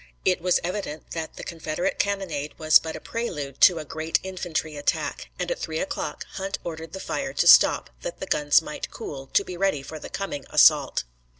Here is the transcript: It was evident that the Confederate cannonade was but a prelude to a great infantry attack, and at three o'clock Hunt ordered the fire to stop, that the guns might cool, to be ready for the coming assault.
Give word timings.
It 0.25 0.41
was 0.41 0.59
evident 0.63 1.11
that 1.11 1.35
the 1.35 1.43
Confederate 1.43 1.99
cannonade 1.99 2.55
was 2.57 2.79
but 2.79 2.95
a 2.95 2.99
prelude 2.99 3.61
to 3.61 3.77
a 3.77 3.85
great 3.85 4.19
infantry 4.23 4.75
attack, 4.75 5.29
and 5.37 5.51
at 5.51 5.59
three 5.59 5.77
o'clock 5.77 6.25
Hunt 6.31 6.57
ordered 6.63 6.93
the 6.93 6.99
fire 6.99 7.33
to 7.33 7.45
stop, 7.45 7.91
that 8.01 8.19
the 8.19 8.25
guns 8.25 8.63
might 8.63 8.89
cool, 8.89 9.27
to 9.27 9.43
be 9.43 9.55
ready 9.57 9.83
for 9.83 9.99
the 9.99 10.09
coming 10.09 10.45
assault. 10.49 11.03